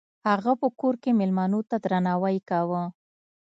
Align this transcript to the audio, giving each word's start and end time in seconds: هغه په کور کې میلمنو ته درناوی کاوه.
هغه 0.29 0.51
په 0.61 0.67
کور 0.79 0.95
کې 1.03 1.11
میلمنو 1.19 1.59
ته 1.69 1.75
درناوی 1.83 2.37
کاوه. 2.49 2.83